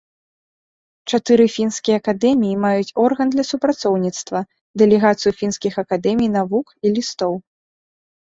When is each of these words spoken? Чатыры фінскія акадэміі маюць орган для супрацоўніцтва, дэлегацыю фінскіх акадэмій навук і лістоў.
Чатыры 1.15 1.43
фінскія 1.55 1.95
акадэміі 2.01 2.55
маюць 2.63 2.95
орган 3.03 3.27
для 3.35 3.43
супрацоўніцтва, 3.49 4.41
дэлегацыю 4.83 5.33
фінскіх 5.43 5.73
акадэмій 5.83 6.29
навук 6.39 6.67
і 6.73 6.87
лістоў. 6.95 7.37